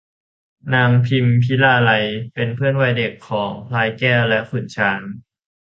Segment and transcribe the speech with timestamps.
[0.73, 4.99] นางพิมพิลาไลยเป็นเพื่อนวัยเด็กของพลายแก้วและขุนช้าง